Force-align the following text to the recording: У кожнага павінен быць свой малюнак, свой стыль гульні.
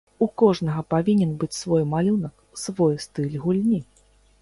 У 0.25 0.27
кожнага 0.41 0.83
павінен 0.93 1.35
быць 1.45 1.59
свой 1.61 1.87
малюнак, 1.93 2.35
свой 2.65 3.01
стыль 3.09 3.41
гульні. 3.49 3.87